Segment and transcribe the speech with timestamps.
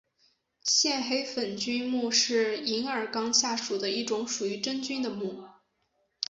[0.63, 5.45] 线黑粉菌目是银耳纲下属的一种属于真菌的目。